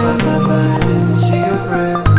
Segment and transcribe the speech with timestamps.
[0.00, 2.09] Bye bye bye, let see your breath.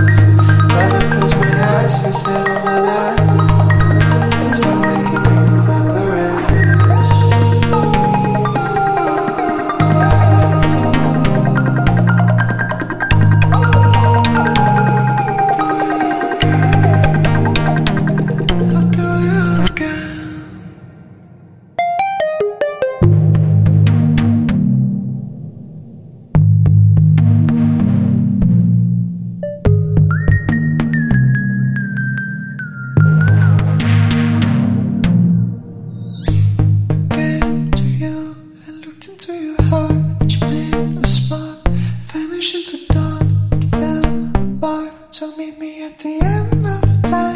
[45.79, 47.30] at the end of time.